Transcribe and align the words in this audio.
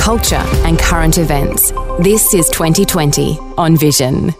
culture, 0.00 0.42
and 0.64 0.78
current 0.78 1.18
events. 1.18 1.72
This 2.00 2.32
is 2.32 2.48
2020 2.48 3.38
on 3.58 3.76
Vision. 3.76 4.32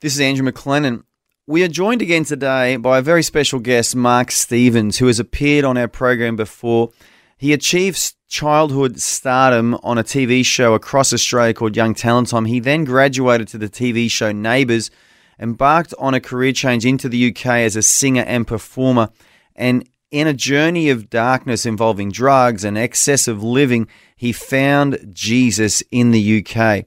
This 0.00 0.14
is 0.14 0.20
Andrew 0.20 0.50
McLennan. 0.50 1.04
We 1.46 1.62
are 1.62 1.68
joined 1.68 2.02
again 2.02 2.24
today 2.24 2.76
by 2.76 2.98
a 2.98 3.02
very 3.02 3.22
special 3.22 3.60
guest, 3.60 3.94
Mark 3.94 4.32
Stevens, 4.32 4.98
who 4.98 5.06
has 5.06 5.20
appeared 5.20 5.64
on 5.64 5.78
our 5.78 5.86
program 5.86 6.34
before. 6.34 6.90
He 7.38 7.52
achieved 7.52 8.14
childhood 8.28 9.00
stardom 9.00 9.74
on 9.84 9.96
a 9.96 10.04
TV 10.04 10.44
show 10.44 10.74
across 10.74 11.12
Australia 11.12 11.54
called 11.54 11.76
Young 11.76 11.94
Talent 11.94 12.28
Time. 12.28 12.46
He 12.46 12.58
then 12.58 12.84
graduated 12.84 13.46
to 13.48 13.58
the 13.58 13.68
TV 13.68 14.10
show 14.10 14.32
Neighbours, 14.32 14.90
embarked 15.38 15.94
on 15.98 16.14
a 16.14 16.20
career 16.20 16.52
change 16.52 16.84
into 16.84 17.08
the 17.08 17.30
UK 17.30 17.46
as 17.46 17.76
a 17.76 17.82
singer 17.82 18.24
and 18.26 18.44
performer, 18.44 19.10
and 19.54 19.88
in 20.10 20.26
a 20.26 20.34
journey 20.34 20.90
of 20.90 21.08
darkness 21.08 21.64
involving 21.64 22.10
drugs 22.10 22.64
and 22.64 22.76
excessive 22.76 23.42
living, 23.42 23.88
he 24.16 24.32
found 24.32 25.10
Jesus 25.12 25.82
in 25.90 26.10
the 26.10 26.44
UK. 26.44 26.84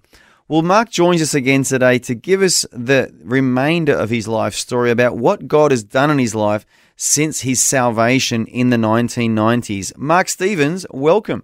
Well, 0.49 0.61
Mark 0.61 0.89
joins 0.89 1.21
us 1.21 1.33
again 1.33 1.63
today 1.63 1.99
to 1.99 2.15
give 2.15 2.41
us 2.41 2.65
the 2.71 3.13
remainder 3.23 3.93
of 3.93 4.09
his 4.09 4.27
life 4.27 4.53
story 4.53 4.91
about 4.91 5.17
what 5.17 5.47
God 5.47 5.71
has 5.71 5.83
done 5.83 6.11
in 6.11 6.19
his 6.19 6.35
life 6.35 6.65
since 6.97 7.41
his 7.41 7.61
salvation 7.61 8.45
in 8.47 8.69
the 8.69 8.77
1990s. 8.77 9.97
Mark 9.97 10.27
Stevens, 10.27 10.85
welcome. 10.91 11.43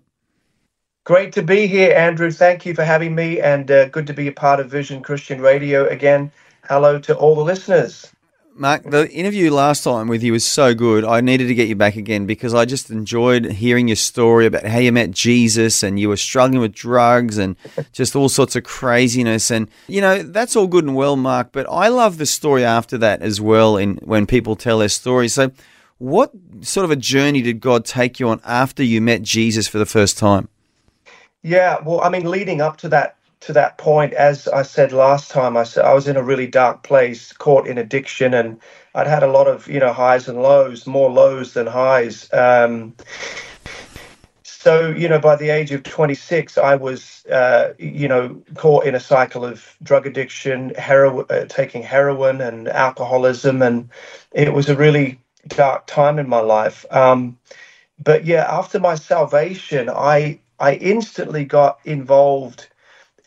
Great 1.06 1.32
to 1.34 1.42
be 1.42 1.66
here, 1.66 1.96
Andrew. 1.96 2.30
Thank 2.30 2.66
you 2.66 2.76
for 2.76 2.84
having 2.84 3.16
me, 3.16 3.40
and 3.40 3.72
uh, 3.72 3.88
good 3.88 4.06
to 4.08 4.14
be 4.14 4.28
a 4.28 4.32
part 4.32 4.60
of 4.60 4.70
Vision 4.70 5.02
Christian 5.02 5.42
Radio 5.42 5.88
again. 5.88 6.32
Hello 6.68 7.00
to 7.00 7.16
all 7.16 7.36
the 7.36 7.42
listeners. 7.42 8.12
Mark, 8.60 8.84
the 8.84 9.10
interview 9.12 9.52
last 9.52 9.86
time 9.86 10.10
with 10.10 10.22
you 10.22 10.34
was 10.34 10.46
so 10.46 10.76
good. 10.76 11.06
I 11.06 11.22
needed 11.22 11.48
to 11.48 11.56
get 11.56 11.70
you 11.70 11.78
back 11.78 11.96
again 11.96 12.26
because 12.26 12.54
I 12.54 12.66
just 12.66 12.90
enjoyed 12.90 13.46
hearing 13.46 13.88
your 13.88 13.96
story 13.96 14.46
about 14.46 14.66
how 14.66 14.80
you 14.80 14.92
met 14.92 15.12
Jesus 15.12 15.82
and 15.82 15.98
you 15.98 16.10
were 16.10 16.18
struggling 16.18 16.60
with 16.60 16.74
drugs 16.74 17.38
and 17.38 17.56
just 17.94 18.18
all 18.18 18.28
sorts 18.28 18.58
of 18.58 18.66
craziness. 18.66 19.50
And, 19.50 19.70
you 19.88 20.02
know, 20.02 20.24
that's 20.24 20.58
all 20.58 20.68
good 20.68 20.84
and 20.84 20.94
well, 20.94 21.16
Mark, 21.16 21.54
but 21.54 21.68
I 21.70 21.88
love 21.88 22.18
the 22.18 22.26
story 22.26 22.66
after 22.66 22.98
that 22.98 23.22
as 23.22 23.40
well 23.40 23.78
in 23.78 23.96
when 24.04 24.28
people 24.28 24.58
tell 24.58 24.80
their 24.80 24.90
stories. 24.90 25.34
So, 25.34 25.52
what 25.98 26.34
sort 26.60 26.84
of 26.84 26.92
a 26.92 26.98
journey 26.98 27.42
did 27.42 27.62
God 27.62 27.86
take 27.86 28.20
you 28.20 28.28
on 28.28 28.42
after 28.44 28.84
you 28.84 29.00
met 29.00 29.22
Jesus 29.22 29.70
for 29.70 29.78
the 29.78 29.86
first 29.86 30.18
time? 30.18 30.50
Yeah, 31.44 31.80
well, 31.82 32.02
I 32.02 32.10
mean, 32.10 32.30
leading 32.30 32.60
up 32.60 32.76
to 32.78 32.90
that 32.90 33.16
to 33.42 33.54
that 33.54 33.78
point, 33.78 34.14
as 34.14 34.48
I 34.48 34.64
said 34.64 34.92
last 34.92 35.32
time, 35.32 35.56
I 35.56 35.64
said 35.64 35.86
I 35.86 35.94
was 35.94 36.08
in 36.08 36.18
a 36.18 36.24
really 36.24 36.48
dark 36.48 36.84
place, 36.84 37.32
caught 37.32 37.68
in 37.68 37.78
addiction, 37.78 38.34
and 38.34 38.60
I'd 38.94 39.08
had 39.08 39.24
a 39.24 39.32
lot 39.32 39.48
of 39.48 39.68
you 39.68 39.80
know 39.80 39.94
highs 39.94 40.28
and 40.28 40.42
lows, 40.42 40.86
more 40.86 41.10
lows 41.10 41.54
than 41.54 41.68
highs. 41.68 42.32
Um, 42.34 42.96
so 44.44 44.90
you 44.90 45.08
know, 45.08 45.20
by 45.20 45.38
the 45.38 45.50
age 45.50 45.72
of 45.72 45.84
26, 45.84 46.58
I 46.58 46.76
was 46.76 47.26
uh, 47.28 47.74
you 47.78 48.10
know 48.10 48.42
caught 48.56 48.86
in 48.86 48.94
a 48.96 49.00
cycle 49.00 49.46
of 49.46 49.76
drug 49.82 50.06
addiction, 50.06 50.74
heroin, 50.78 51.26
uh, 51.30 51.46
taking 51.46 51.82
heroin, 51.82 52.42
and 52.42 52.68
alcoholism, 52.68 53.62
and 53.62 53.90
it 54.34 54.54
was 54.54 54.70
a 54.70 54.76
really 54.76 55.20
dark 55.48 55.88
time 55.88 56.20
in 56.20 56.28
my 56.28 56.42
life. 56.42 56.86
Um, 56.92 57.38
but 58.04 58.26
yeah, 58.26 58.46
after 58.50 58.80
my 58.82 58.96
salvation, 58.96 59.90
I 59.90 60.42
I 60.60 60.76
instantly 60.76 61.46
got 61.46 61.80
involved 61.86 62.68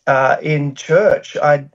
uh, 0.07 0.37
in 0.41 0.75
church. 0.75 1.37
I 1.37 1.69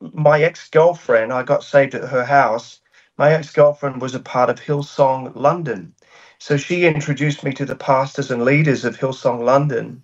my 0.00 0.42
ex 0.42 0.68
girlfriend, 0.68 1.32
I 1.32 1.42
got 1.42 1.62
saved 1.62 1.94
at 1.94 2.08
her 2.08 2.24
house. 2.24 2.80
My 3.18 3.32
ex 3.32 3.52
girlfriend 3.52 4.00
was 4.00 4.14
a 4.14 4.20
part 4.20 4.50
of 4.50 4.60
Hillsong 4.60 5.34
London. 5.34 5.94
So 6.38 6.56
she 6.56 6.86
introduced 6.86 7.44
me 7.44 7.52
to 7.52 7.66
the 7.66 7.76
pastors 7.76 8.30
and 8.30 8.44
leaders 8.44 8.84
of 8.84 8.98
Hillsong 8.98 9.44
London. 9.44 10.02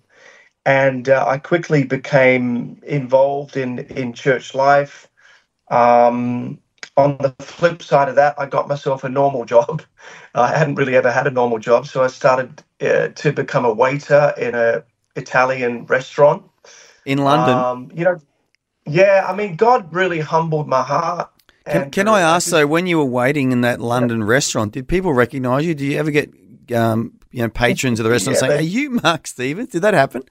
And 0.65 1.09
uh, 1.09 1.25
I 1.27 1.39
quickly 1.39 1.83
became 1.83 2.79
involved 2.83 3.57
in, 3.57 3.79
in 3.79 4.13
church 4.13 4.53
life. 4.53 5.09
Um, 5.69 6.59
on 6.95 7.17
the 7.17 7.33
flip 7.39 7.81
side 7.81 8.09
of 8.09 8.15
that, 8.15 8.35
I 8.37 8.45
got 8.45 8.67
myself 8.67 9.03
a 9.03 9.09
normal 9.09 9.45
job. 9.45 9.81
I 10.35 10.55
hadn't 10.55 10.75
really 10.75 10.95
ever 10.95 11.11
had 11.11 11.25
a 11.25 11.31
normal 11.31 11.57
job. 11.57 11.87
So 11.87 12.03
I 12.03 12.07
started 12.07 12.63
uh, 12.81 13.09
to 13.09 13.31
become 13.31 13.65
a 13.65 13.73
waiter 13.73 14.33
in 14.37 14.53
a 14.53 14.83
Italian 15.15 15.85
restaurant 15.87 16.43
in 17.07 17.19
London. 17.19 17.57
Um, 17.57 17.91
you 17.95 18.03
know, 18.03 18.19
yeah, 18.85 19.25
I 19.27 19.35
mean, 19.35 19.55
God 19.55 19.91
really 19.93 20.19
humbled 20.19 20.67
my 20.67 20.83
heart. 20.83 21.31
Can, 21.65 21.91
can 21.91 22.07
I 22.07 22.21
ask 22.21 22.49
though, 22.49 22.67
when 22.67 22.85
you 22.85 22.97
were 22.97 23.05
waiting 23.05 23.51
in 23.51 23.61
that 23.61 23.81
London 23.81 24.19
yeah. 24.19 24.25
restaurant, 24.25 24.73
did 24.73 24.87
people 24.87 25.13
recognise 25.13 25.65
you? 25.65 25.73
Did 25.73 25.85
you 25.85 25.97
ever 25.97 26.11
get 26.11 26.31
um, 26.73 27.13
you 27.31 27.41
know 27.41 27.49
patrons 27.49 27.99
of 27.99 28.03
the 28.03 28.09
restaurant 28.09 28.35
yeah, 28.35 28.47
saying, 28.47 28.59
"Are 28.59 28.63
you 28.63 28.89
Mark 29.03 29.27
Stevens?" 29.27 29.69
Did 29.69 29.81
that 29.81 29.93
happen? 29.93 30.23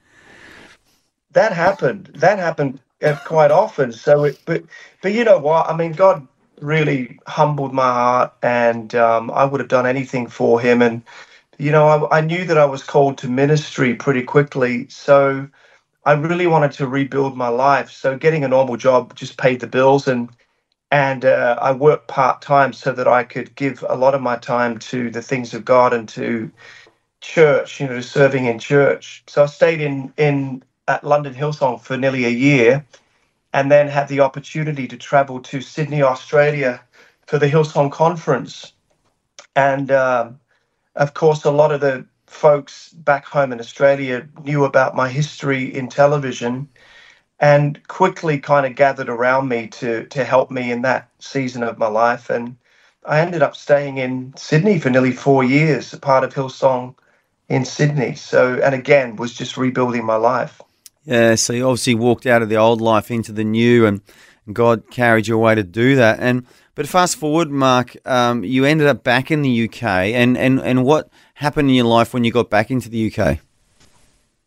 That 1.32 1.53
happened. 1.53 2.10
That 2.14 2.38
happened 2.38 2.81
uh, 3.03 3.16
quite 3.25 3.50
often. 3.50 3.93
So, 3.93 4.25
it, 4.25 4.41
but 4.47 4.64
but 5.03 5.12
you 5.12 5.25
know 5.25 5.38
what? 5.38 5.69
I 5.69 5.76
mean, 5.76 5.93
God 5.93 6.26
really 6.60 7.19
humbled 7.26 7.75
my 7.75 7.82
heart, 7.82 8.32
and 8.43 8.94
um, 8.94 9.31
I 9.31 9.44
would 9.44 9.60
have 9.60 9.69
done 9.69 9.87
anything 9.87 10.28
for 10.28 10.58
Him. 10.58 10.81
And 10.81 11.03
you 11.58 11.70
know, 11.70 11.88
I, 11.88 12.19
I 12.19 12.20
knew 12.22 12.44
that 12.47 12.56
I 12.56 12.64
was 12.64 12.82
called 12.82 13.19
to 13.19 13.28
ministry 13.28 13.94
pretty 13.94 14.22
quickly. 14.22 14.88
So 14.88 15.48
I 16.06 16.12
really 16.12 16.47
wanted 16.47 16.71
to 16.72 16.87
rebuild 16.87 17.37
my 17.37 17.49
life. 17.49 17.91
So 17.91 18.17
getting 18.17 18.44
a 18.44 18.49
normal 18.49 18.77
job 18.77 19.17
just 19.17 19.39
paid 19.39 19.61
the 19.61 19.67
bills, 19.67 20.06
and 20.09 20.31
and 20.93 21.25
uh, 21.25 21.59
I 21.61 21.72
worked 21.72 22.09
part 22.09 22.41
time 22.43 22.72
so 22.72 22.93
that 22.93 23.09
I 23.09 23.25
could 23.25 23.55
give 23.56 23.84
a 23.89 23.97
lot 23.97 24.15
of 24.15 24.22
my 24.22 24.37
time 24.37 24.78
to 24.78 25.11
the 25.11 25.21
things 25.21 25.53
of 25.53 25.65
God 25.65 25.93
and 25.93 26.09
to 26.11 26.50
church, 27.21 27.81
you 27.81 27.89
know, 27.89 28.00
serving 28.00 28.47
in 28.47 28.61
church. 28.61 29.25
So 29.27 29.43
I 29.43 29.47
stayed 29.47 29.81
in 29.81 30.12
in 30.17 30.62
at 30.89 31.03
London 31.05 31.34
Hillsong 31.34 31.81
for 31.81 31.97
nearly 31.97 32.25
a 32.25 32.31
year, 32.31 32.87
and 33.53 33.73
then 33.73 33.88
had 33.88 34.09
the 34.09 34.21
opportunity 34.21 34.87
to 34.88 34.97
travel 34.97 35.41
to 35.41 35.61
Sydney, 35.61 36.03
Australia, 36.03 36.81
for 37.27 37.38
the 37.41 37.50
Hillsong 37.50 37.91
conference, 37.91 38.75
and 39.56 39.91
um, 39.91 40.38
of 40.97 41.15
course, 41.15 41.44
a 41.44 41.50
lot 41.50 41.73
of 41.73 41.81
the 41.81 42.06
folks 42.26 42.91
back 42.91 43.25
home 43.25 43.53
in 43.53 43.60
Australia 43.60 44.28
knew 44.42 44.64
about 44.64 44.94
my 44.94 45.09
history 45.09 45.75
in 45.75 45.88
television 45.88 46.69
and 47.38 47.87
quickly 47.88 48.38
kind 48.38 48.66
of 48.66 48.75
gathered 48.75 49.09
around 49.09 49.48
me 49.48 49.66
to 49.69 50.06
to 50.06 50.25
help 50.25 50.50
me 50.50 50.70
in 50.70 50.82
that 50.82 51.10
season 51.19 51.62
of 51.62 51.78
my 51.78 51.88
life. 51.88 52.31
And 52.31 52.56
I 53.04 53.20
ended 53.20 53.42
up 53.42 53.54
staying 53.54 53.98
in 53.98 54.34
Sydney 54.37 54.78
for 54.78 54.91
nearly 54.91 55.12
4 55.12 55.44
years 55.44 55.92
a 55.92 55.98
part 55.98 56.25
of 56.25 56.34
Hillsong 56.34 56.94
in 57.48 57.64
Sydney. 57.64 58.14
So 58.14 58.60
and 58.62 58.75
again 58.75 59.16
was 59.16 59.34
just 59.34 59.56
rebuilding 59.56 60.04
my 60.04 60.16
life. 60.16 60.60
Yeah 61.04 61.34
so 61.34 61.53
you 61.53 61.64
obviously 61.64 61.94
walked 61.94 62.26
out 62.26 62.43
of 62.43 62.48
the 62.48 62.56
old 62.56 62.81
life 62.81 63.10
into 63.10 63.32
the 63.32 63.44
new 63.44 63.87
and 63.87 64.00
God 64.53 64.91
carried 64.91 65.26
you 65.26 65.34
away 65.34 65.56
to 65.56 65.64
do 65.64 65.97
that. 65.97 66.20
And 66.20 66.47
but 66.75 66.88
fast 66.88 67.16
forward 67.16 67.50
Mark 67.50 67.97
um, 68.06 68.44
you 68.44 68.64
ended 68.64 68.87
up 68.87 69.04
back 69.04 69.31
in 69.31 69.43
the 69.43 69.69
UK 69.69 69.82
and 69.84 70.38
and 70.38 70.58
and 70.60 70.84
what 70.84 71.10
happened 71.36 71.69
in 71.69 71.76
your 71.76 71.86
life 71.86 72.12
when 72.12 72.24
you 72.24 72.32
got 72.32 72.50
back 72.50 72.70
into 72.70 72.88
the 72.88 73.12
UK? 73.12 73.38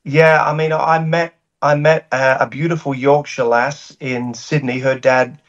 Yeah, 0.03 0.43
I 0.43 0.53
mean, 0.53 0.73
I 0.73 0.99
met 0.99 1.35
I 1.61 1.75
met 1.75 2.07
a, 2.11 2.37
a 2.41 2.47
beautiful 2.47 2.95
Yorkshire 2.95 3.43
lass 3.43 3.95
in 3.99 4.33
Sydney. 4.33 4.79
Her 4.79 4.97
dad 4.97 5.41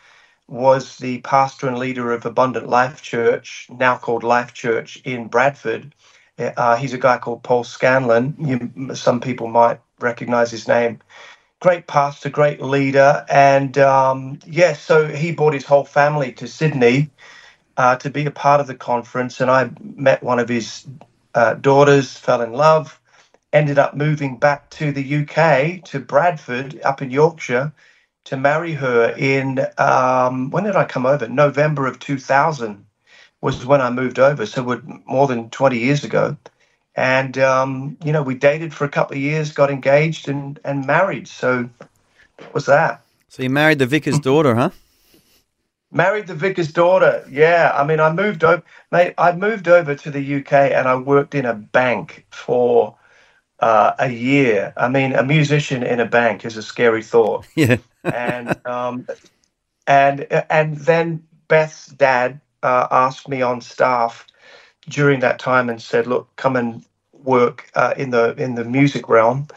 was 0.49 0.99
the 0.99 1.19
pastor 1.19 1.69
and 1.69 1.79
leader 1.79 2.13
of 2.13 2.27
Abundant 2.27 2.69
Life 2.69 3.01
Church, 3.03 3.69
now 3.71 3.97
called 3.97 4.25
Life 4.25 4.53
Church 4.53 5.01
in 5.05 5.29
Bradford. 5.29 5.95
Uh, 6.39 6.77
he's 6.77 6.93
a 6.93 6.99
guy 6.99 7.19
called 7.19 7.43
Paul 7.43 7.65
Scanlon. 7.65 8.35
You, 8.39 8.95
some 8.95 9.21
people 9.21 9.47
might 9.47 9.81
recognize 10.01 10.51
his 10.51 10.67
name. 10.67 10.99
Great 11.61 11.87
pastor, 11.87 12.31
great 12.31 12.61
leader, 12.61 13.25
and 13.29 13.77
um, 13.79 14.39
yeah, 14.47 14.73
so 14.73 15.07
he 15.07 15.31
brought 15.31 15.53
his 15.53 15.67
whole 15.67 15.85
family 15.85 16.33
to 16.33 16.49
Sydney 16.49 17.11
uh, 17.77 17.97
to 17.97 18.11
be 18.11 18.25
a 18.25 18.31
part 18.31 18.61
of 18.61 18.67
the 18.67 18.75
conference, 18.75 19.41
and 19.41 19.51
I 19.51 19.71
met 19.81 20.23
one 20.23 20.39
of 20.39 20.49
his 20.49 20.87
uh, 21.35 21.55
daughters, 21.55 22.17
fell 22.17 22.43
in 22.43 22.53
love, 22.53 23.01
ended 23.53 23.79
up 23.79 23.97
moving 23.97 24.39
back 24.39 24.71
to 24.71 24.93
the 24.93 25.17
UK, 25.17 25.85
to 25.85 26.01
Bradford, 26.01 26.81
up 26.83 27.03
in 27.03 27.11
Yorkshire, 27.11 27.73
to 28.25 28.37
marry 28.37 28.73
her 28.73 29.15
in, 29.17 29.67
um, 29.79 30.51
when 30.51 30.65
did 30.65 30.77
I 30.77 30.85
come 30.85 31.07
over? 31.07 31.29
November 31.29 31.87
of 31.87 31.99
2000 31.99 32.85
was 33.41 33.67
when 33.67 33.81
I 33.81 33.91
moved 33.91 34.19
over. 34.19 34.47
So 34.47 34.63
we're 34.63 34.83
more 35.07 35.27
than 35.27 35.51
20 35.51 35.79
years 35.79 36.05
ago. 36.05 36.37
And, 36.95 37.39
um, 37.39 37.97
you 38.05 38.13
know, 38.13 38.23
we 38.23 38.35
dated 38.35 38.75
for 38.75 38.85
a 38.85 38.89
couple 38.89 39.17
of 39.17 39.23
years, 39.23 39.53
got 39.53 39.71
engaged 39.71 40.29
and, 40.29 40.61
and 40.65 40.87
married. 40.87 41.29
So 41.29 41.69
What 42.39 42.55
was 42.55 42.67
that? 42.67 43.03
So 43.29 43.43
you 43.43 43.51
married 43.51 43.79
the 43.79 43.87
vicar's 43.87 44.19
daughter, 44.19 44.55
huh? 44.55 44.71
Married 45.93 46.27
the 46.29 46.35
vicar's 46.35 46.73
daughter. 46.73 47.25
Yeah, 47.31 47.73
I 47.75 47.85
mean, 47.85 48.01
I 48.01 48.13
moved 48.13 48.45
over, 48.45 48.63
mate. 48.93 49.15
I 49.19 49.33
moved 49.33 49.69
over 49.69 49.95
to 49.95 50.11
the 50.11 50.37
UK 50.37 50.53
and 50.53 50.87
I 50.87 50.95
worked 50.97 51.35
in 51.35 51.47
a 51.47 51.55
bank 51.55 52.27
for 52.31 52.97
uh, 53.61 53.93
a 53.99 54.11
year. 54.11 54.73
I 54.77 54.89
mean, 54.89 55.15
a 55.15 55.23
musician 55.25 55.83
in 55.83 56.01
a 56.01 56.07
bank 56.07 56.45
is 56.45 56.57
a 56.57 56.63
scary 56.63 57.03
thought. 57.03 57.47
Yeah. 57.57 57.79
and 58.05 58.55
um, 58.67 59.07
and 59.87 60.27
and 60.51 60.77
then 60.79 61.25
Beth's 61.49 61.89
dad 61.89 62.41
uh, 62.63 62.87
asked 62.91 63.29
me 63.29 63.43
on 63.43 63.61
staff 63.61 64.27
during 64.89 65.21
that 65.21 65.39
time 65.39 65.69
and 65.69 65.83
said, 65.83 66.07
"Look, 66.07 66.35
come 66.37 66.57
and 66.57 66.85
work 67.13 67.71
uh, 67.75 67.95
in 67.97 68.11
the 68.11 68.35
in 68.37 68.55
the 68.55 68.65
music 68.65 69.09
realm." 69.09 69.49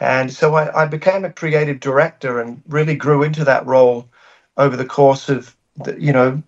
And 0.00 0.32
so 0.32 0.54
I, 0.54 0.84
I 0.84 0.86
became 0.86 1.24
a 1.24 1.32
creative 1.32 1.80
director 1.80 2.40
and 2.40 2.62
really 2.68 2.96
grew 2.96 3.22
into 3.22 3.44
that 3.44 3.66
role 3.66 4.08
over 4.56 4.76
the 4.76 4.86
course 4.86 5.28
of 5.28 5.54
you 5.98 6.12
know, 6.12 6.42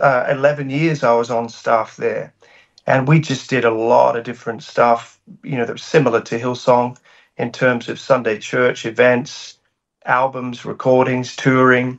uh, 0.00 0.26
11 0.30 0.70
years 0.70 1.02
I 1.02 1.14
was 1.14 1.30
on 1.30 1.48
staff 1.48 1.96
there. 1.96 2.32
And 2.86 3.08
we 3.08 3.20
just 3.20 3.50
did 3.50 3.64
a 3.64 3.70
lot 3.70 4.16
of 4.16 4.24
different 4.24 4.62
stuff, 4.62 5.18
you 5.42 5.56
know, 5.56 5.64
that 5.64 5.72
was 5.72 5.82
similar 5.82 6.20
to 6.22 6.38
Hillsong 6.38 6.96
in 7.36 7.50
terms 7.50 7.88
of 7.88 7.98
Sunday 7.98 8.38
church 8.38 8.86
events, 8.86 9.58
albums, 10.04 10.64
recordings, 10.64 11.34
touring. 11.34 11.98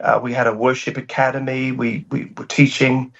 Uh, 0.00 0.20
we 0.22 0.32
had 0.32 0.46
a 0.46 0.54
worship 0.54 0.96
academy. 0.96 1.72
We, 1.72 2.06
we 2.10 2.30
were 2.36 2.46
teaching, 2.46 3.12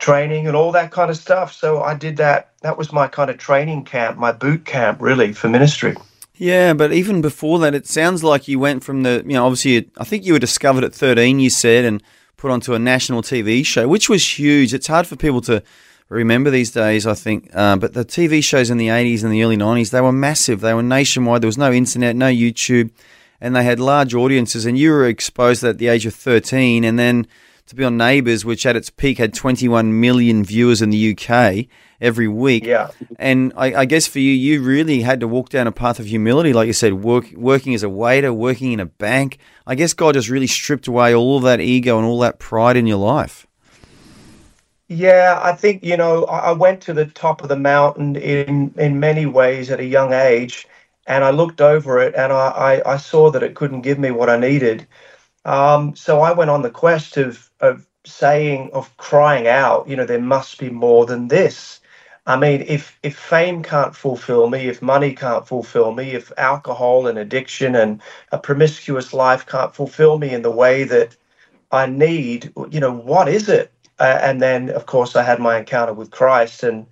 training, 0.00 0.46
and 0.46 0.56
all 0.56 0.72
that 0.72 0.90
kind 0.90 1.10
of 1.10 1.18
stuff. 1.18 1.52
So 1.52 1.82
I 1.82 1.94
did 1.94 2.16
that. 2.16 2.52
That 2.62 2.78
was 2.78 2.92
my 2.92 3.08
kind 3.08 3.30
of 3.30 3.36
training 3.36 3.84
camp, 3.84 4.16
my 4.16 4.32
boot 4.32 4.64
camp, 4.64 5.02
really, 5.02 5.34
for 5.34 5.48
ministry. 5.50 5.96
Yeah, 6.38 6.72
but 6.72 6.92
even 6.92 7.20
before 7.20 7.58
that, 7.60 7.74
it 7.74 7.86
sounds 7.88 8.22
like 8.22 8.46
you 8.46 8.60
went 8.60 8.84
from 8.84 9.02
the, 9.02 9.24
you 9.26 9.32
know, 9.32 9.44
obviously, 9.44 9.90
I 9.98 10.04
think 10.04 10.24
you 10.24 10.34
were 10.34 10.38
discovered 10.38 10.84
at 10.84 10.94
13, 10.94 11.40
you 11.40 11.50
said, 11.50 11.84
and 11.84 12.00
put 12.36 12.52
onto 12.52 12.74
a 12.74 12.78
national 12.78 13.22
TV 13.22 13.66
show, 13.66 13.88
which 13.88 14.08
was 14.08 14.38
huge. 14.38 14.72
It's 14.72 14.86
hard 14.86 15.08
for 15.08 15.16
people 15.16 15.40
to 15.42 15.64
remember 16.08 16.48
these 16.50 16.70
days, 16.70 17.08
I 17.08 17.14
think. 17.14 17.50
Uh, 17.52 17.76
but 17.76 17.92
the 17.92 18.04
TV 18.04 18.42
shows 18.42 18.70
in 18.70 18.78
the 18.78 18.86
80s 18.86 19.24
and 19.24 19.32
the 19.32 19.42
early 19.42 19.56
90s, 19.56 19.90
they 19.90 20.00
were 20.00 20.12
massive. 20.12 20.60
They 20.60 20.74
were 20.74 20.82
nationwide. 20.82 21.42
There 21.42 21.48
was 21.48 21.58
no 21.58 21.72
internet, 21.72 22.14
no 22.14 22.28
YouTube, 22.28 22.90
and 23.40 23.56
they 23.56 23.64
had 23.64 23.80
large 23.80 24.14
audiences. 24.14 24.64
And 24.64 24.78
you 24.78 24.92
were 24.92 25.08
exposed 25.08 25.64
at 25.64 25.78
the 25.78 25.88
age 25.88 26.06
of 26.06 26.14
13, 26.14 26.84
and 26.84 26.96
then 26.96 27.26
to 27.66 27.74
be 27.74 27.82
on 27.82 27.96
Neighbours, 27.96 28.44
which 28.44 28.64
at 28.64 28.76
its 28.76 28.90
peak 28.90 29.18
had 29.18 29.34
21 29.34 30.00
million 30.00 30.44
viewers 30.44 30.80
in 30.82 30.90
the 30.90 31.18
UK 31.18 31.66
every 32.00 32.28
week. 32.28 32.64
Yeah. 32.64 32.90
And 33.18 33.52
I, 33.56 33.74
I, 33.74 33.84
guess 33.84 34.06
for 34.06 34.18
you, 34.18 34.32
you 34.32 34.62
really 34.62 35.02
had 35.02 35.20
to 35.20 35.28
walk 35.28 35.48
down 35.48 35.66
a 35.66 35.72
path 35.72 35.98
of 35.98 36.06
humility, 36.06 36.52
like 36.52 36.66
you 36.66 36.72
said, 36.72 36.94
work, 36.94 37.30
working 37.34 37.74
as 37.74 37.82
a 37.82 37.88
waiter, 37.88 38.32
working 38.32 38.72
in 38.72 38.80
a 38.80 38.86
bank. 38.86 39.38
I 39.66 39.74
guess 39.74 39.92
God 39.92 40.14
just 40.14 40.28
really 40.28 40.46
stripped 40.46 40.86
away 40.86 41.14
all 41.14 41.38
of 41.38 41.42
that 41.44 41.60
ego 41.60 41.98
and 41.98 42.06
all 42.06 42.20
that 42.20 42.38
pride 42.38 42.76
in 42.76 42.86
your 42.86 42.98
life. 42.98 43.46
Yeah, 44.88 45.38
I 45.42 45.52
think 45.52 45.84
you 45.84 45.98
know 45.98 46.24
I 46.24 46.52
went 46.52 46.80
to 46.82 46.94
the 46.94 47.04
top 47.04 47.42
of 47.42 47.50
the 47.50 47.58
mountain 47.58 48.16
in 48.16 48.72
in 48.78 48.98
many 48.98 49.26
ways 49.26 49.70
at 49.70 49.80
a 49.80 49.84
young 49.84 50.14
age, 50.14 50.66
and 51.06 51.24
I 51.24 51.30
looked 51.30 51.60
over 51.60 52.00
it 52.00 52.14
and 52.14 52.32
I 52.32 52.48
I, 52.86 52.94
I 52.94 52.96
saw 52.96 53.30
that 53.30 53.42
it 53.42 53.54
couldn't 53.54 53.82
give 53.82 53.98
me 53.98 54.12
what 54.12 54.30
I 54.30 54.38
needed. 54.38 54.86
Um, 55.44 55.94
so 55.94 56.22
I 56.22 56.32
went 56.32 56.48
on 56.48 56.62
the 56.62 56.70
quest 56.70 57.18
of 57.18 57.50
of 57.60 57.86
saying 58.06 58.70
of 58.72 58.96
crying 58.96 59.46
out. 59.46 59.86
You 59.86 59.96
know, 59.96 60.06
there 60.06 60.22
must 60.22 60.58
be 60.58 60.70
more 60.70 61.04
than 61.04 61.28
this 61.28 61.77
I 62.28 62.38
mean, 62.38 62.64
if 62.68 62.98
if 63.02 63.18
fame 63.18 63.64
can't 63.64 63.96
fulfill 63.96 64.50
me, 64.50 64.68
if 64.68 64.82
money 64.82 65.14
can't 65.14 65.48
fulfill 65.48 65.92
me, 65.94 66.12
if 66.12 66.32
alcohol 66.38 67.08
and 67.08 67.18
addiction 67.18 67.76
and 67.76 68.02
a 68.32 68.38
promiscuous 68.38 69.14
life 69.14 69.46
can't 69.46 69.74
fulfill 69.74 70.18
me 70.20 70.34
in 70.34 70.42
the 70.42 70.52
way 70.52 70.84
that 70.84 71.16
I 71.72 71.86
need, 71.86 72.52
you 72.70 72.80
know, 72.80 72.92
what 72.92 73.28
is 73.28 73.48
it? 73.48 73.72
Uh, 74.00 74.18
and 74.22 74.42
then, 74.42 74.70
of 74.70 74.86
course, 74.86 75.16
I 75.16 75.24
had 75.24 75.40
my 75.40 75.58
encounter 75.58 75.94
with 75.94 76.12
Christ 76.12 76.64
and 76.64 76.86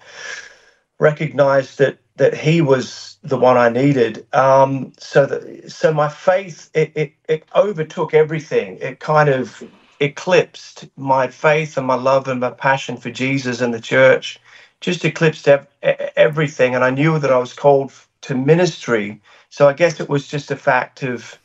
recognized 1.00 1.79
that 1.79 1.99
that 2.17 2.35
He 2.35 2.62
was 2.62 3.19
the 3.23 3.38
one 3.38 3.59
I 3.59 3.71
needed. 3.71 4.27
Um, 4.35 4.93
so 4.99 5.27
that 5.27 5.73
so 5.73 5.94
my 5.94 6.09
faith 6.09 6.71
it, 6.75 6.93
it 6.97 7.12
it 7.29 7.44
overtook 7.56 8.15
everything. 8.15 8.79
It 8.81 9.00
kind 9.00 9.29
of 9.31 9.62
eclipsed 10.00 10.88
my 10.97 11.29
faith 11.29 11.77
and 11.79 11.87
my 11.87 11.97
love 11.97 12.29
and 12.29 12.41
my 12.41 12.50
passion 12.53 12.97
for 12.99 13.11
Jesus 13.11 13.61
and 13.62 13.75
the 13.75 13.81
church 13.81 14.41
just 14.81 15.05
eclipsed 15.05 15.49
ev- 15.49 15.67
everything. 15.82 16.75
And 16.75 16.84
I 16.84 16.90
knew 16.90 17.19
that 17.19 17.32
I 17.32 17.38
was 17.38 17.52
called 17.52 17.93
to 18.23 18.34
ministry. 18.34 19.20
So 19.50 19.69
I 19.69 19.73
guess 19.73 20.00
it 20.00 20.08
was 20.08 20.28
just 20.28 20.50
a 20.50 20.56
fact 20.56 21.02
of 21.02 21.38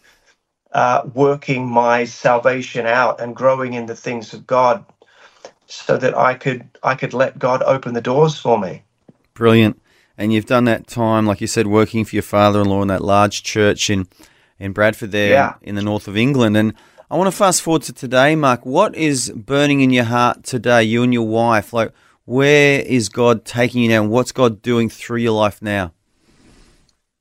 uh, 0.74 1.04
working 1.14 1.68
my 1.68 2.06
salvation 2.06 2.86
out 2.86 3.20
and 3.20 3.36
growing 3.36 3.74
in 3.74 3.86
the 3.86 3.96
things 3.96 4.34
of 4.34 4.48
God, 4.48 4.86
so 5.68 5.98
that 5.98 6.18
I 6.18 6.34
could 6.34 6.68
I 6.84 6.96
could 6.96 7.14
let 7.14 7.40
God 7.40 7.64
open 7.64 7.94
the 7.94 8.02
doors 8.02 8.38
for 8.38 8.60
me. 8.60 8.84
Brilliant. 9.34 9.82
And 10.18 10.34
you've 10.34 10.46
done 10.46 10.66
that 10.66 10.88
time, 10.88 11.26
like 11.26 11.42
you 11.42 11.48
said, 11.48 11.68
working 11.68 12.06
for 12.06 12.16
your 12.16 12.24
father-in-law 12.24 12.82
in 12.82 12.88
that 12.90 13.02
large 13.02 13.44
church 13.44 13.90
in 13.90 14.08
in 14.60 14.74
Bradford, 14.74 15.12
there 15.12 15.32
yeah. 15.32 15.54
in 15.62 15.76
the 15.76 15.82
north 15.82 16.08
of 16.08 16.16
England. 16.16 16.56
And 16.58 16.74
I 17.10 17.18
want 17.18 17.28
to 17.28 17.36
fast 17.36 17.62
forward 17.62 17.82
to 17.84 17.94
today, 17.94 18.36
Mark. 18.36 18.66
What 18.66 18.96
is 18.96 19.32
burning 19.32 19.82
in 19.82 19.90
your 19.90 20.04
heart 20.04 20.44
today, 20.44 20.84
you 20.84 21.04
and 21.04 21.14
your 21.14 21.28
wife? 21.28 21.74
Like, 21.74 21.92
where 22.26 22.82
is 22.82 23.10
God 23.10 23.46
taking 23.46 23.84
you 23.84 23.90
now? 23.90 24.04
What's 24.04 24.32
God 24.32 24.62
doing 24.62 24.90
through 24.90 25.18
your 25.18 25.34
life 25.34 25.62
now? 25.62 25.94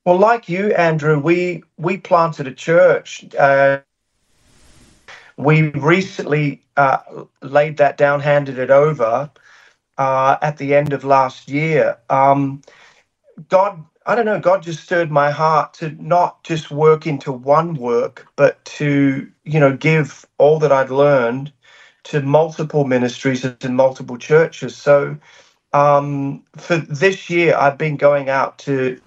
Well, 0.04 0.18
like 0.18 0.48
you, 0.48 0.72
Andrew, 0.74 1.18
we 1.18 1.62
we 1.76 1.98
planted 1.98 2.46
a 2.46 2.54
church. 2.54 3.24
Uh, 3.34 3.80
we 5.36 5.70
recently 5.70 6.62
uh, 6.76 6.98
laid 7.42 7.76
that 7.78 7.96
down, 7.96 8.20
handed 8.20 8.58
it 8.58 8.70
over 8.70 9.30
uh, 9.98 10.36
at 10.42 10.56
the 10.56 10.74
end 10.74 10.92
of 10.92 11.04
last 11.04 11.48
year. 11.48 11.98
Um, 12.08 12.62
God, 13.48 13.84
I 14.06 14.14
don't 14.14 14.24
know, 14.24 14.40
God 14.40 14.62
just 14.62 14.82
stirred 14.82 15.10
my 15.10 15.30
heart 15.30 15.74
to 15.74 15.90
not 16.02 16.42
just 16.44 16.70
work 16.70 17.06
into 17.06 17.32
one 17.32 17.74
work, 17.74 18.26
but 18.36 18.64
to 18.76 19.30
you 19.44 19.60
know 19.60 19.76
give 19.76 20.26
all 20.38 20.58
that 20.58 20.72
I'd 20.72 20.90
learned 20.90 21.52
to 22.04 22.22
multiple 22.22 22.84
ministries 22.84 23.44
and 23.44 23.76
multiple 23.76 24.16
churches. 24.18 24.76
So 24.76 25.16
um, 25.72 26.42
for 26.56 26.78
this 26.78 27.30
year, 27.30 27.56
I've 27.56 27.78
been 27.78 27.96
going 27.96 28.28
out 28.28 28.58
to 28.60 29.00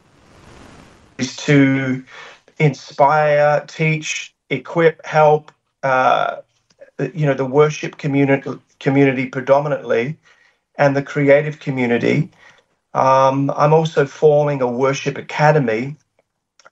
to 1.19 2.03
inspire, 2.59 3.65
teach, 3.67 4.33
equip, 4.49 5.05
help. 5.05 5.51
Uh, 5.83 6.37
you 7.13 7.25
know 7.25 7.33
the 7.33 7.45
worship 7.45 7.97
community 7.97 8.51
community 8.79 9.27
predominantly, 9.27 10.17
and 10.77 10.95
the 10.95 11.03
creative 11.03 11.59
community. 11.59 12.29
Um, 12.93 13.51
I'm 13.55 13.73
also 13.73 14.05
forming 14.05 14.61
a 14.61 14.67
worship 14.67 15.17
academy. 15.17 15.95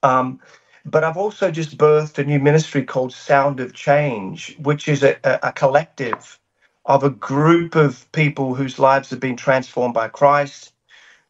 Um, 0.03 0.39
but 0.85 1.03
I've 1.03 1.17
also 1.17 1.51
just 1.51 1.77
birthed 1.77 2.17
a 2.17 2.23
new 2.23 2.39
ministry 2.39 2.83
called 2.83 3.13
Sound 3.13 3.59
of 3.59 3.73
Change, 3.73 4.57
which 4.59 4.88
is 4.88 5.03
a, 5.03 5.17
a 5.23 5.51
collective 5.51 6.39
of 6.85 7.03
a 7.03 7.09
group 7.09 7.75
of 7.75 8.11
people 8.11 8.55
whose 8.55 8.79
lives 8.79 9.09
have 9.11 9.19
been 9.19 9.38
transformed 9.38 9.93
by 9.93 10.07
Christ, 10.07 10.73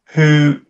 who 0.06 0.60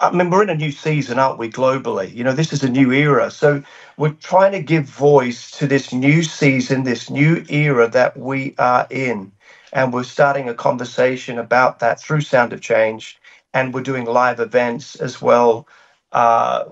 I 0.00 0.10
mean, 0.10 0.30
we're 0.30 0.42
in 0.42 0.50
a 0.50 0.54
new 0.54 0.70
season, 0.70 1.18
aren't 1.18 1.38
we, 1.38 1.50
globally? 1.50 2.14
You 2.14 2.24
know, 2.24 2.32
this 2.32 2.52
is 2.52 2.62
a 2.62 2.68
new 2.70 2.92
era. 2.92 3.30
So 3.30 3.62
we're 3.96 4.12
trying 4.14 4.52
to 4.52 4.62
give 4.62 4.84
voice 4.84 5.50
to 5.52 5.66
this 5.66 5.92
new 5.92 6.22
season, 6.22 6.84
this 6.84 7.10
new 7.10 7.44
era 7.48 7.88
that 7.88 8.16
we 8.16 8.54
are 8.58 8.86
in. 8.90 9.32
And 9.72 9.92
we're 9.92 10.04
starting 10.04 10.48
a 10.48 10.54
conversation 10.54 11.38
about 11.38 11.80
that 11.80 12.00
through 12.00 12.20
Sound 12.22 12.52
of 12.52 12.60
Change. 12.60 13.18
And 13.54 13.74
we're 13.74 13.82
doing 13.82 14.04
live 14.04 14.40
events 14.40 14.96
as 14.96 15.20
well 15.22 15.68
uh, 16.12 16.64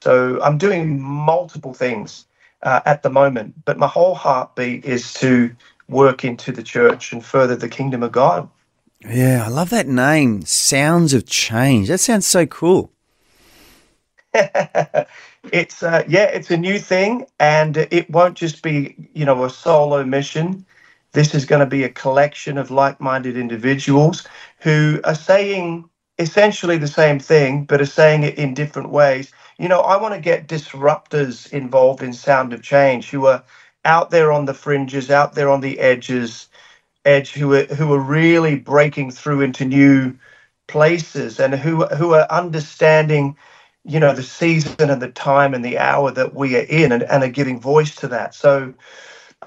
So 0.00 0.40
I'm 0.42 0.58
doing 0.58 1.00
multiple 1.00 1.74
things 1.74 2.26
uh, 2.62 2.80
at 2.84 3.02
the 3.02 3.10
moment, 3.10 3.54
but 3.64 3.78
my 3.78 3.86
whole 3.86 4.14
heartbeat 4.14 4.84
is 4.84 5.12
to 5.14 5.54
work 5.88 6.24
into 6.24 6.52
the 6.52 6.62
church 6.62 7.12
and 7.12 7.24
further 7.24 7.56
the 7.56 7.68
kingdom 7.68 8.02
of 8.02 8.12
God. 8.12 8.48
Yeah, 9.00 9.44
I 9.44 9.48
love 9.48 9.70
that 9.70 9.86
name, 9.86 10.42
Sounds 10.42 11.14
of 11.14 11.26
Change. 11.26 11.88
That 11.88 11.98
sounds 11.98 12.26
so 12.26 12.46
cool. 12.46 12.90
it's 15.52 15.82
uh, 15.82 16.04
yeah, 16.08 16.24
it's 16.24 16.50
a 16.50 16.56
new 16.56 16.78
thing, 16.78 17.26
and 17.38 17.76
it 17.76 18.10
won't 18.10 18.36
just 18.36 18.62
be 18.62 19.08
you 19.14 19.24
know 19.24 19.44
a 19.44 19.50
solo 19.50 20.04
mission. 20.04 20.64
This 21.12 21.34
is 21.34 21.46
going 21.46 21.60
to 21.60 21.66
be 21.66 21.84
a 21.84 21.88
collection 21.88 22.58
of 22.58 22.70
like-minded 22.70 23.36
individuals 23.38 24.26
who 24.60 25.00
are 25.04 25.14
saying 25.14 25.88
essentially 26.18 26.78
the 26.78 26.88
same 26.88 27.18
thing, 27.18 27.64
but 27.64 27.80
are 27.80 27.86
saying 27.86 28.22
it 28.24 28.38
in 28.38 28.54
different 28.54 28.90
ways. 28.90 29.32
You 29.58 29.68
know, 29.68 29.80
I 29.80 30.00
want 30.00 30.14
to 30.14 30.20
get 30.20 30.48
disruptors 30.48 31.52
involved 31.52 32.02
in 32.02 32.12
Sound 32.12 32.52
of 32.52 32.62
Change 32.62 33.10
who 33.10 33.26
are 33.26 33.42
out 33.84 34.10
there 34.10 34.32
on 34.32 34.46
the 34.46 34.54
fringes, 34.54 35.10
out 35.10 35.34
there 35.34 35.50
on 35.50 35.60
the 35.60 35.78
edges, 35.80 36.48
edge, 37.04 37.32
who 37.32 37.54
are 37.54 37.64
who 37.64 37.92
are 37.92 38.00
really 38.00 38.56
breaking 38.56 39.10
through 39.12 39.42
into 39.42 39.64
new 39.64 40.16
places 40.68 41.40
and 41.40 41.54
who 41.54 41.86
who 41.86 42.14
are 42.14 42.26
understanding 42.30 43.36
you 43.84 44.00
know, 44.00 44.12
the 44.14 44.22
season 44.22 44.90
and 44.90 45.00
the 45.00 45.10
time 45.10 45.54
and 45.54 45.64
the 45.64 45.78
hour 45.78 46.10
that 46.10 46.34
we 46.34 46.56
are 46.56 46.66
in 46.68 46.92
and, 46.92 47.04
and 47.04 47.22
are 47.22 47.28
giving 47.28 47.60
voice 47.60 47.94
to 47.96 48.08
that. 48.08 48.34
So 48.34 48.74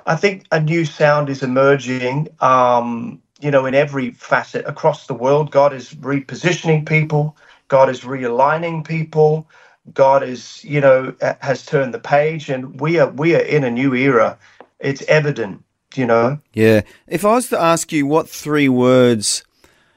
I 0.06 0.16
think 0.16 0.46
a 0.52 0.60
new 0.60 0.86
sound 0.86 1.30
is 1.30 1.44
emerging, 1.44 2.30
um, 2.40 3.22
you 3.40 3.52
know, 3.52 3.66
in 3.66 3.74
every 3.74 4.12
facet 4.12 4.66
across 4.66 5.08
the 5.08 5.14
world. 5.14 5.52
God 5.52 5.74
is 5.74 5.94
repositioning 5.96 6.88
people, 6.88 7.38
God 7.68 7.90
is 7.90 8.02
realigning 8.02 8.86
people. 8.86 9.48
God 9.94 10.24
is, 10.24 10.64
you 10.64 10.82
know, 10.82 11.16
has 11.42 11.66
turned 11.66 11.94
the 11.94 12.00
page, 12.00 12.50
and 12.50 12.80
we 12.80 13.00
are 13.00 13.10
we 13.10 13.36
are 13.36 13.42
in 13.42 13.64
a 13.64 13.72
new 13.72 13.96
era. 13.96 14.38
It's 14.80 15.02
evident, 15.04 15.64
you 15.96 16.06
know. 16.06 16.40
Yeah. 16.54 16.82
If 17.08 17.26
I 17.26 17.34
was 17.34 17.50
to 17.50 17.60
ask 17.60 17.92
you 17.92 18.06
what 18.06 18.30
three 18.30 18.70
words 18.70 19.44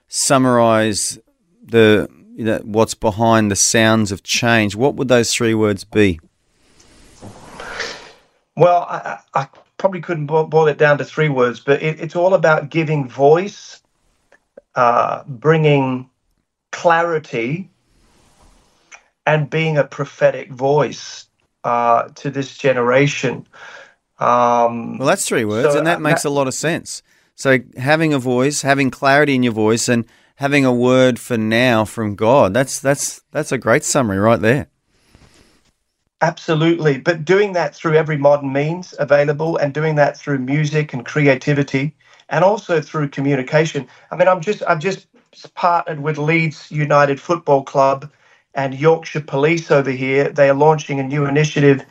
summarize 0.08 1.18
the 1.62 2.08
you 2.34 2.44
know, 2.44 2.60
what's 2.64 2.94
behind 2.94 3.50
the 3.50 3.56
sounds 3.56 4.10
of 4.10 4.22
change, 4.22 4.74
what 4.74 4.94
would 4.94 5.08
those 5.08 5.34
three 5.34 5.54
words 5.54 5.84
be? 5.84 6.18
Well, 8.56 8.82
I, 8.88 9.18
I 9.34 9.48
probably 9.82 10.00
couldn't 10.00 10.26
boil 10.26 10.68
it 10.68 10.78
down 10.78 10.96
to 10.96 11.04
three 11.04 11.28
words, 11.28 11.58
but 11.58 11.82
it, 11.82 12.00
it's 12.00 12.14
all 12.14 12.34
about 12.34 12.70
giving 12.70 13.08
voice, 13.08 13.82
uh, 14.76 15.24
bringing 15.26 16.08
clarity, 16.70 17.68
and 19.26 19.50
being 19.50 19.78
a 19.78 19.82
prophetic 19.82 20.52
voice 20.52 21.26
uh, 21.64 22.04
to 22.14 22.30
this 22.30 22.56
generation. 22.56 23.44
Um, 24.20 24.98
well, 24.98 25.08
that's 25.08 25.26
three 25.26 25.44
words, 25.44 25.72
so, 25.72 25.78
and 25.78 25.88
that 25.88 26.00
makes 26.00 26.24
a 26.24 26.30
lot 26.30 26.46
of 26.46 26.54
sense. 26.54 27.02
So, 27.34 27.58
having 27.76 28.14
a 28.14 28.20
voice, 28.20 28.62
having 28.62 28.88
clarity 28.88 29.34
in 29.34 29.42
your 29.42 29.52
voice, 29.52 29.88
and 29.88 30.04
having 30.36 30.64
a 30.64 30.72
word 30.72 31.18
for 31.18 31.36
now 31.36 31.84
from 31.84 32.14
God. 32.14 32.54
That's 32.54 32.78
that's 32.78 33.20
that's 33.32 33.50
a 33.50 33.58
great 33.58 33.82
summary 33.82 34.18
right 34.18 34.40
there. 34.40 34.68
Absolutely, 36.22 36.98
but 36.98 37.26
doing 37.26 37.54
that 37.54 37.76
through 37.76 37.94
every 37.96 38.18
modern 38.18 38.52
means 38.52 38.94
available, 38.98 39.56
and 39.58 39.74
doing 39.74 39.96
that 39.96 40.18
through 40.18 40.40
music 40.40 40.94
and 40.94 41.06
creativity, 41.06 41.94
and 42.30 42.44
also 42.44 42.82
through 42.82 43.10
communication. 43.10 43.88
I 44.10 44.16
mean, 44.16 44.28
I'm 44.28 44.42
just 44.42 44.64
I've 44.68 44.80
just 44.80 45.08
partnered 45.54 46.00
with 46.02 46.18
Leeds 46.18 46.72
United 46.72 47.22
Football 47.22 47.64
Club 47.64 48.10
and 48.56 48.74
Yorkshire 48.74 49.22
Police 49.22 49.70
over 49.70 49.92
here. 49.92 50.30
They 50.30 50.50
are 50.50 50.56
launching 50.56 51.00
a 51.00 51.04
new 51.04 51.26
initiative 51.26 51.86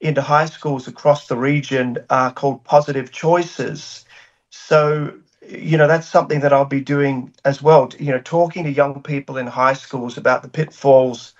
into 0.00 0.22
high 0.22 0.46
schools 0.46 0.88
across 0.88 1.28
the 1.28 1.36
region 1.38 1.98
uh, 2.10 2.32
called 2.32 2.64
Positive 2.64 3.12
Choices. 3.12 4.06
So 4.50 5.14
you 5.48 5.78
know 5.78 5.88
that's 5.88 6.08
something 6.08 6.40
that 6.40 6.52
I'll 6.52 6.66
be 6.66 6.82
doing 6.82 7.34
as 7.44 7.62
well. 7.62 7.90
You 8.00 8.12
know, 8.12 8.20
talking 8.20 8.64
to 8.64 8.70
young 8.72 9.02
people 9.02 9.38
in 9.38 9.46
high 9.48 9.74
schools 9.74 10.18
about 10.18 10.42
the 10.42 10.48
pitfalls 10.50 11.34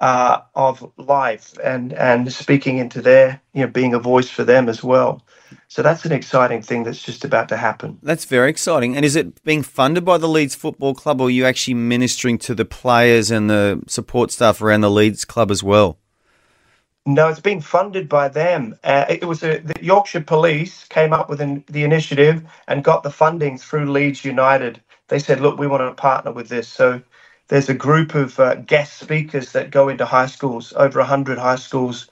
uh, 0.00 0.40
of 0.54 0.90
life 0.96 1.54
and 1.62 1.92
and 1.92 2.32
speaking 2.32 2.78
into 2.78 3.02
their 3.02 3.40
you 3.52 3.62
know 3.62 3.70
being 3.70 3.94
a 3.94 3.98
voice 3.98 4.30
for 4.30 4.44
them 4.44 4.68
as 4.68 4.82
well. 4.82 5.22
So 5.68 5.82
that's 5.82 6.04
an 6.04 6.12
exciting 6.12 6.62
thing 6.62 6.84
that's 6.84 7.02
just 7.02 7.24
about 7.24 7.48
to 7.48 7.56
happen. 7.56 7.98
That's 8.02 8.24
very 8.24 8.50
exciting. 8.50 8.96
And 8.96 9.04
is 9.04 9.16
it 9.16 9.42
being 9.44 9.62
funded 9.62 10.04
by 10.04 10.18
the 10.18 10.28
Leeds 10.28 10.54
Football 10.54 10.94
Club, 10.94 11.20
or 11.20 11.28
are 11.28 11.30
you 11.30 11.44
actually 11.44 11.74
ministering 11.74 12.38
to 12.38 12.54
the 12.54 12.64
players 12.64 13.30
and 13.30 13.50
the 13.50 13.82
support 13.86 14.30
staff 14.30 14.62
around 14.62 14.80
the 14.80 14.90
Leeds 14.90 15.24
club 15.24 15.50
as 15.50 15.62
well? 15.62 15.98
No, 17.06 17.28
it's 17.28 17.40
been 17.40 17.60
funded 17.60 18.08
by 18.08 18.28
them. 18.28 18.76
Uh, 18.84 19.06
it 19.08 19.24
was 19.24 19.42
a, 19.42 19.58
the 19.58 19.74
Yorkshire 19.80 20.20
Police 20.20 20.84
came 20.84 21.12
up 21.12 21.28
with 21.30 21.40
an, 21.40 21.64
the 21.66 21.82
initiative 21.82 22.42
and 22.68 22.84
got 22.84 23.02
the 23.02 23.10
funding 23.10 23.56
through 23.58 23.90
Leeds 23.90 24.24
United. 24.24 24.80
They 25.08 25.18
said, 25.18 25.40
"Look, 25.40 25.58
we 25.58 25.66
want 25.66 25.82
to 25.82 26.00
partner 26.00 26.30
with 26.30 26.48
this." 26.48 26.68
So 26.68 27.00
there's 27.50 27.68
a 27.68 27.74
group 27.74 28.14
of 28.14 28.40
uh, 28.40 28.54
guest 28.54 28.98
speakers 28.98 29.52
that 29.52 29.70
go 29.70 29.88
into 29.88 30.06
high 30.06 30.26
schools, 30.26 30.72
over 30.76 31.02
hundred 31.02 31.38
high 31.38 31.56
schools 31.56 32.08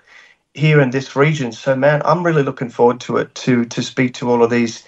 here 0.52 0.80
in 0.80 0.90
this 0.90 1.16
region. 1.16 1.52
So, 1.52 1.74
man, 1.74 2.02
I'm 2.04 2.24
really 2.24 2.42
looking 2.42 2.68
forward 2.68 3.00
to 3.02 3.16
it 3.16 3.34
to 3.36 3.64
to 3.64 3.82
speak 3.82 4.12
to 4.14 4.30
all 4.30 4.42
of 4.42 4.50
these 4.50 4.84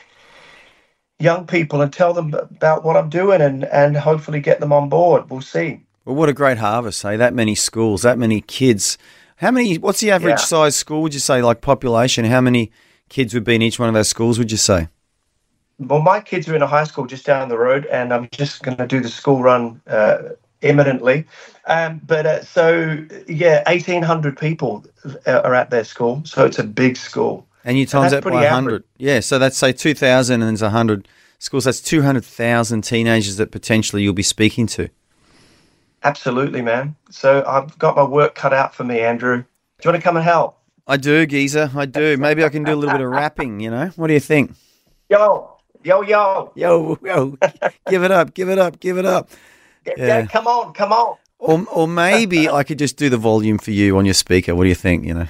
young 1.19 1.47
people 1.47 1.80
and 1.80 1.92
tell 1.92 2.12
them 2.12 2.35
about 2.35 2.85
what 2.85 2.97
I'm 2.97 3.09
doing 3.09 3.40
and 3.40 3.64
and 3.64 3.97
hopefully 3.97 4.40
get 4.40 4.61
them 4.61 4.73
on 4.73 4.90
board. 4.90 5.30
We'll 5.30 5.40
see. 5.40 5.80
Well, 6.04 6.16
what 6.16 6.28
a 6.28 6.35
great 6.35 6.59
harvest, 6.59 7.02
hey! 7.02 7.16
That 7.16 7.33
many 7.33 7.54
schools, 7.54 8.02
that 8.02 8.19
many 8.19 8.42
kids 8.42 8.99
how 9.40 9.50
many? 9.50 9.78
What's 9.78 10.00
the 10.00 10.11
average 10.11 10.33
yeah. 10.33 10.37
size 10.45 10.76
school? 10.76 11.00
Would 11.00 11.14
you 11.14 11.21
say, 11.21 11.40
like 11.40 11.62
population? 11.62 12.26
How 12.26 12.42
many 12.42 12.71
kids 13.09 13.33
would 13.33 13.42
be 13.45 13.54
in 13.54 13.62
each 13.62 13.78
one 13.78 13.88
of 13.88 13.95
those 13.95 14.09
schools? 14.09 14.38
Would 14.38 14.50
you 14.50 14.59
say? 14.59 14.88
Well, 15.78 16.02
my 16.02 16.21
kids 16.21 16.47
are 16.47 16.54
in 16.54 16.61
a 16.61 16.66
high 16.66 16.85
school 16.85 17.07
just 17.07 17.25
down 17.25 17.49
the 17.49 17.57
road, 17.57 17.87
and 17.87 18.12
I'm 18.12 18.28
just 18.33 18.62
going 18.62 18.76
to 18.76 18.87
do 18.87 19.00
the 19.00 19.09
school 19.09 19.42
run 19.42 19.80
uh, 19.87 20.19
imminently. 20.62 21.26
Um, 21.67 22.00
but 22.07 22.26
uh, 22.26 22.45
so 22.45 23.05
yeah, 23.29 23.62
1,800 23.71 24.38
people 24.38 24.85
are 25.26 25.55
at 25.55 25.71
their 25.71 25.85
school, 25.85 26.23
so 26.25 26.45
it's 26.45 26.59
a 26.59 26.64
big 26.64 26.97
school. 26.97 27.47
And 27.64 27.79
you 27.79 27.87
times 27.87 28.12
and 28.12 28.23
that 28.23 28.29
by 28.29 28.43
100. 28.43 28.85
Yeah, 28.97 29.21
so 29.21 29.38
that's 29.38 29.57
say 29.57 29.73
2,000 29.73 30.40
and 30.40 30.49
there's 30.49 30.62
100 30.62 31.07
schools. 31.38 31.64
That's 31.64 31.81
200,000 31.81 32.83
teenagers 32.83 33.37
that 33.37 33.50
potentially 33.50 34.02
you'll 34.02 34.14
be 34.14 34.23
speaking 34.23 34.67
to. 34.69 34.88
Absolutely, 36.02 36.62
man. 36.62 36.97
So 37.11 37.45
I've 37.47 37.79
got 37.79 37.97
my 37.97 38.05
work 38.05 38.35
cut 38.35 38.55
out 38.55 38.75
for 38.75 38.85
me, 38.85 39.00
Andrew. 39.00 39.38
Do 39.38 39.45
you 39.85 39.90
want 39.90 40.02
to 40.02 40.05
come 40.05 40.17
and 40.17 40.25
help? 40.25 40.59
I 40.87 40.97
do, 40.97 41.26
Geezer. 41.26 41.71
I 41.75 41.87
do. 41.87 42.17
Maybe 42.17 42.43
I 42.43 42.49
can 42.49 42.64
do 42.64 42.73
a 42.73 42.76
little 42.76 42.95
bit 42.95 43.05
of 43.05 43.11
rapping, 43.11 43.61
you 43.61 43.71
know? 43.71 43.90
What 43.97 44.07
do 44.07 44.14
you 44.14 44.21
think? 44.21 44.55
Yo, 45.11 45.57
yo, 45.85 46.00
yo. 46.02 46.52
Yo, 46.55 46.99
yo. 47.05 47.37
give 47.88 48.02
it 48.02 48.11
up, 48.11 48.35
give 48.35 48.49
it 48.49 48.59
up, 48.59 48.81
give 48.81 48.97
it 48.97 49.05
up. 49.05 49.31
Yeah, 49.97 50.26
come 50.26 50.47
on, 50.47 50.73
come 50.73 50.92
on. 50.92 51.16
Or, 51.38 51.64
or 51.73 51.88
maybe 51.88 52.49
I 52.49 52.64
could 52.64 52.78
just 52.78 52.97
do 52.97 53.09
the 53.09 53.16
volume 53.16 53.59
for 53.59 53.70
you 53.70 53.97
on 53.97 54.04
your 54.04 54.14
speaker. 54.14 54.54
What 54.54 54.64
do 54.64 54.68
you 54.68 54.75
think, 54.75 55.06
you 55.06 55.14
know? 55.14 55.26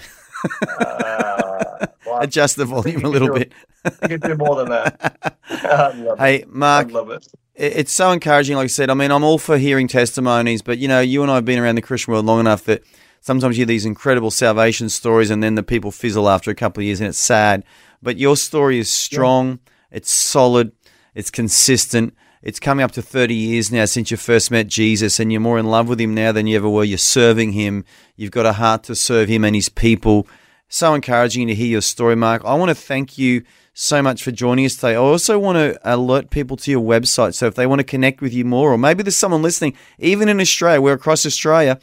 uh, 0.81 1.87
well, 2.05 2.21
Adjust 2.21 2.57
the 2.57 2.65
volume 2.65 3.05
a 3.05 3.09
little 3.09 3.33
bit. 3.33 3.53
you 3.85 4.19
can 4.19 4.21
do 4.21 4.37
more 4.37 4.57
than 4.57 4.71
that. 4.71 5.29
hey, 6.19 6.45
Mark. 6.49 6.89
I 6.89 6.91
love 6.91 7.11
it 7.11 7.27
it's 7.61 7.93
so 7.93 8.11
encouraging. 8.11 8.57
Like 8.57 8.65
I 8.65 8.69
said, 8.69 8.89
I 8.89 8.95
mean, 8.95 9.13
I'm 9.13 9.23
all 9.23 9.39
for 9.39 9.59
hearing 9.59 9.87
testimonies, 9.87 10.63
but 10.63 10.79
you 10.79 10.89
know, 10.89 11.01
you 11.01 11.23
and 11.23 11.31
I 11.31 11.35
have 11.37 11.45
been 11.45 11.59
around 11.59 11.75
the 11.75 11.83
Christian 11.83 12.13
world 12.13 12.25
long 12.25 12.41
enough 12.41 12.65
that 12.65 12.83
sometimes 13.21 13.57
you 13.57 13.63
hear 13.63 13.67
these 13.67 13.85
incredible 13.85 14.31
salvation 14.31 14.89
stories, 14.89 15.31
and 15.31 15.43
then 15.43 15.57
the 15.57 15.63
people 15.63 15.91
fizzle 15.91 16.29
after 16.29 16.51
a 16.51 16.55
couple 16.55 16.81
of 16.81 16.87
years, 16.87 17.01
and 17.01 17.09
it's 17.09 17.19
sad. 17.19 17.65
But 18.03 18.17
your 18.17 18.37
story 18.37 18.79
is 18.79 18.91
strong. 18.91 19.49
Yeah. 19.51 19.99
It's 19.99 20.11
solid. 20.11 20.73
It's 21.15 21.31
consistent. 21.31 22.15
It's 22.43 22.59
coming 22.59 22.83
up 22.83 22.93
to 22.93 23.03
30 23.03 23.35
years 23.35 23.71
now 23.71 23.85
since 23.85 24.11
you 24.11 24.17
first 24.17 24.51
met 24.51 24.67
Jesus, 24.67 25.21
and 25.21 25.31
you're 25.31 25.43
more 25.43 25.59
in 25.59 25.67
love 25.67 25.91
with 25.91 26.01
him 26.01 26.15
now 26.15 26.33
than 26.33 26.47
you 26.47 26.57
ever 26.57 26.71
were. 26.71 26.85
You're 26.85 26.97
serving 26.97 27.53
him. 27.53 27.85
You've 28.17 28.31
got 28.31 28.47
a 28.47 28.55
heart 28.55 28.83
to 28.85 28.95
serve 28.95 29.29
him 29.29 29.45
and 29.45 29.55
his 29.55 29.69
people. 29.69 30.27
So 30.67 30.95
encouraging 30.95 31.49
to 31.49 31.55
hear 31.55 31.67
your 31.67 31.83
story, 31.83 32.17
Mark. 32.17 32.43
I 32.47 32.55
want 32.55 32.71
to 32.71 32.75
thank 32.75 33.19
you 33.19 33.43
so 33.75 34.01
much 34.01 34.23
for 34.23 34.31
joining 34.31 34.65
us 34.65 34.77
today. 34.77 34.93
I 34.93 34.97
also 34.97 35.39
want 35.39 35.57
to 35.57 35.79
alert 35.85 36.31
people 36.31 36.57
to 36.57 36.71
your 36.71 36.83
website. 36.83 37.35
So 37.35 37.47
if 37.47 37.57
they 37.57 37.67
want 37.67 37.81
to 37.81 37.85
connect 37.85 38.23
with 38.23 38.33
you 38.33 38.47
more, 38.47 38.73
or 38.73 38.79
maybe 38.79 39.03
there's 39.03 39.19
someone 39.19 39.43
listening, 39.43 39.77
even 39.99 40.31
in 40.31 40.41
Australia, 40.41 40.81
we're 40.81 40.95
across 40.95 41.27
Australia. 41.27 41.79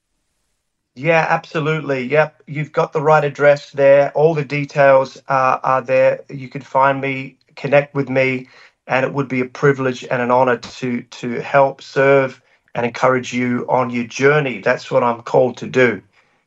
Yeah, 0.96 1.26
absolutely. 1.28 2.04
Yep, 2.04 2.42
you've 2.46 2.72
got 2.72 2.92
the 2.92 3.02
right 3.02 3.24
address 3.24 3.70
there. 3.72 4.12
All 4.12 4.32
the 4.32 4.44
details 4.44 5.16
uh, 5.28 5.58
are 5.62 5.82
there. 5.82 6.24
You 6.30 6.48
can 6.48 6.62
find 6.62 7.00
me, 7.00 7.36
connect 7.56 7.94
with 7.94 8.08
me, 8.08 8.48
and 8.86 9.04
it 9.04 9.12
would 9.12 9.28
be 9.28 9.40
a 9.40 9.46
privilege 9.46 10.04
and 10.04 10.22
an 10.22 10.30
honor 10.30 10.58
to 10.58 11.02
to 11.02 11.40
help 11.40 11.82
serve 11.82 12.40
and 12.76 12.86
encourage 12.86 13.32
you 13.32 13.66
on 13.68 13.90
your 13.90 14.04
journey. 14.04 14.60
That's 14.60 14.90
what 14.90 15.02
I'm 15.02 15.22
called 15.22 15.56
to 15.58 15.66
do. 15.66 16.00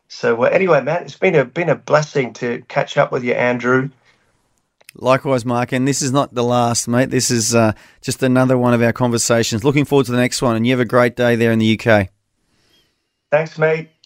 So 0.08 0.44
uh, 0.44 0.48
anyway, 0.48 0.82
man, 0.82 1.04
it's 1.04 1.18
been 1.18 1.36
a 1.36 1.44
been 1.44 1.70
a 1.70 1.76
blessing 1.76 2.32
to 2.34 2.62
catch 2.70 2.98
up 2.98 3.12
with 3.12 3.26
you, 3.26 3.34
Andrew. 3.34 3.90
Likewise, 4.96 5.44
Mark. 5.44 5.74
And 5.74 5.86
this 5.86 6.02
is 6.02 6.12
not 6.14 6.34
the 6.34 6.44
last, 6.44 6.88
mate. 6.88 7.10
This 7.10 7.30
is 7.30 7.54
uh, 7.54 7.74
just 8.02 8.24
another 8.24 8.58
one 8.58 8.74
of 8.74 8.82
our 8.82 8.94
conversations. 8.94 9.64
Looking 9.66 9.86
forward 9.86 10.06
to 10.06 10.12
the 10.12 10.18
next 10.18 10.42
one. 10.42 10.56
And 10.56 10.66
you 10.66 10.72
have 10.74 10.80
a 10.80 10.86
great 10.86 11.16
day 11.16 11.36
there 11.36 11.52
in 11.52 11.60
the 11.60 11.78
UK. 11.80 12.10
Thanks, 13.30 13.60
mate. 13.60 13.90